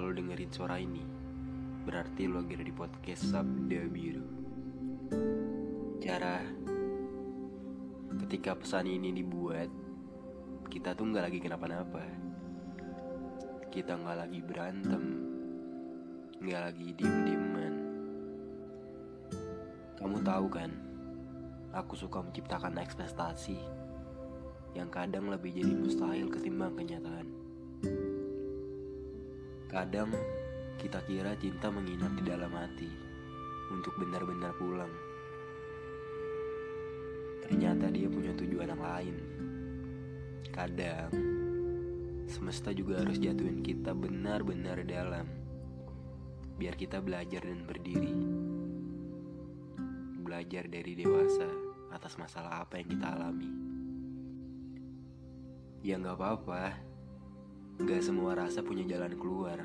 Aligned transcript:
lo 0.00 0.08
dengerin 0.08 0.48
suara 0.48 0.80
ini, 0.80 1.04
berarti 1.84 2.24
lo 2.24 2.40
lagi 2.40 2.64
di 2.64 2.72
podcast 2.72 3.28
Sabda 3.28 3.84
Biru. 3.92 4.24
Cara 6.00 6.40
ketika 8.24 8.56
pesan 8.56 8.88
ini 8.88 9.12
dibuat, 9.12 9.68
kita 10.72 10.96
tuh 10.96 11.12
nggak 11.12 11.28
lagi 11.28 11.38
kenapa-napa. 11.44 12.00
Kita 13.68 14.00
nggak 14.00 14.16
lagi 14.16 14.40
berantem, 14.40 15.04
nggak 16.40 16.62
lagi 16.72 16.88
diem-dieman. 16.96 17.74
Kamu 20.00 20.24
tahu 20.24 20.46
kan, 20.48 20.72
aku 21.76 22.00
suka 22.00 22.24
menciptakan 22.24 22.80
ekspektasi 22.80 23.60
yang 24.72 24.88
kadang 24.88 25.28
lebih 25.28 25.52
jadi 25.52 25.76
mustahil 25.76 26.32
ketimbang 26.32 26.72
kenyataan. 26.72 27.17
Kadang 29.78 30.10
kita 30.74 30.98
kira 31.06 31.38
cinta 31.38 31.70
menginap 31.70 32.10
di 32.18 32.26
dalam 32.26 32.50
hati 32.50 32.90
untuk 33.70 33.94
benar-benar 33.94 34.50
pulang. 34.58 34.90
Ternyata 37.46 37.86
dia 37.86 38.10
punya 38.10 38.34
tujuan 38.34 38.74
yang 38.74 38.82
lain. 38.82 39.16
Kadang 40.50 41.14
semesta 42.26 42.74
juga 42.74 43.06
harus 43.06 43.22
jatuhin 43.22 43.62
kita 43.62 43.94
benar-benar 43.94 44.82
dalam 44.82 45.30
biar 46.58 46.74
kita 46.74 46.98
belajar 46.98 47.46
dan 47.46 47.62
berdiri. 47.62 48.18
Belajar 50.26 50.66
dari 50.66 50.98
dewasa 50.98 51.46
atas 51.94 52.18
masalah 52.18 52.66
apa 52.66 52.82
yang 52.82 52.98
kita 52.98 53.14
alami. 53.14 53.50
Ya 55.86 55.94
nggak 56.02 56.18
apa-apa, 56.18 56.74
Gak 57.78 58.02
semua 58.02 58.34
rasa 58.34 58.58
punya 58.58 58.82
jalan 58.82 59.14
keluar. 59.14 59.62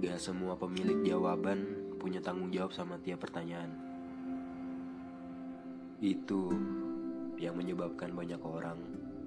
Gak 0.00 0.16
semua 0.16 0.56
pemilik 0.56 1.04
jawaban 1.04 1.92
punya 2.00 2.24
tanggung 2.24 2.48
jawab 2.48 2.72
sama 2.72 2.96
tiap 3.02 3.20
pertanyaan. 3.20 3.76
Itu 6.00 6.48
yang 7.36 7.58
menyebabkan 7.58 8.16
banyak 8.16 8.40
orang 8.40 8.78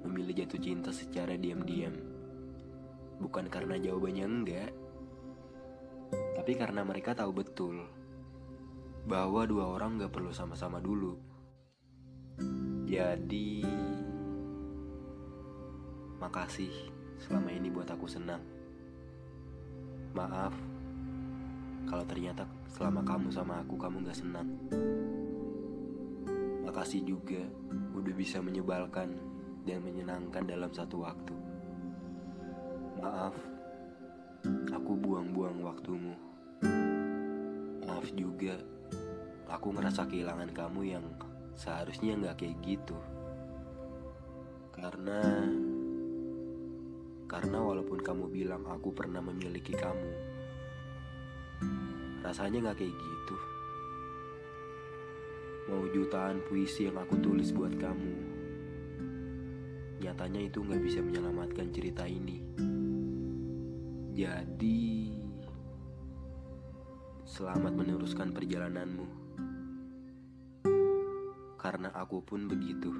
memilih 0.07 0.45
jatuh 0.45 0.61
cinta 0.61 0.89
secara 0.89 1.37
diam-diam. 1.37 1.93
Bukan 3.21 3.47
karena 3.47 3.77
jawabannya 3.79 4.25
enggak, 4.25 4.71
tapi 6.35 6.51
karena 6.57 6.81
mereka 6.85 7.15
tahu 7.15 7.31
betul 7.31 7.75
bahwa 9.05 9.45
dua 9.45 9.69
orang 9.69 10.01
gak 10.01 10.13
perlu 10.13 10.33
sama-sama 10.33 10.81
dulu. 10.81 11.17
Jadi, 12.85 13.65
makasih 16.21 16.73
selama 17.21 17.49
ini 17.53 17.69
buat 17.69 17.89
aku 17.89 18.05
senang. 18.09 18.54
Maaf 20.15 20.55
kalau 21.85 22.07
ternyata 22.07 22.47
selama 22.71 23.03
kamu 23.03 23.27
sama 23.29 23.61
aku 23.61 23.75
kamu 23.75 24.07
gak 24.07 24.17
senang. 24.17 24.47
Makasih 26.65 27.03
juga 27.03 27.43
udah 27.93 28.13
bisa 28.15 28.39
menyebalkan 28.39 29.11
dan 29.67 29.83
menyenangkan 29.83 30.43
dalam 30.47 30.71
satu 30.71 31.03
waktu. 31.03 31.35
Maaf, 33.03 33.35
aku 34.71 34.91
buang-buang 34.97 35.61
waktumu. 35.61 36.15
Maaf 37.85 38.07
juga, 38.15 38.55
aku 39.51 39.75
ngerasa 39.75 40.09
kehilangan 40.09 40.51
kamu 40.55 40.81
yang 40.95 41.05
seharusnya 41.53 42.17
nggak 42.17 42.39
kayak 42.43 42.57
gitu. 42.65 42.97
Karena, 44.73 45.21
karena 47.35 47.59
walaupun 47.59 47.99
kamu 47.99 48.31
bilang 48.31 48.63
aku 48.63 48.95
pernah 48.95 49.19
memiliki 49.19 49.75
kamu, 49.75 50.11
rasanya 52.23 52.71
nggak 52.71 52.79
kayak 52.79 52.95
gitu. 52.95 53.37
Mau 55.67 55.83
jutaan 55.91 56.39
puisi 56.47 56.87
yang 56.87 56.95
aku 56.95 57.19
tulis 57.19 57.51
buat 57.51 57.75
kamu, 57.75 58.15
nyatanya 59.99 60.47
itu 60.47 60.63
nggak 60.63 60.79
bisa 60.79 61.03
menyelamatkan 61.03 61.75
cerita 61.75 62.07
ini. 62.07 62.39
Jadi, 64.15 65.11
selamat 67.27 67.73
meneruskan 67.75 68.31
perjalananmu. 68.31 69.07
Karena 71.59 71.91
aku 71.99 72.23
pun 72.23 72.47
begitu. 72.47 72.95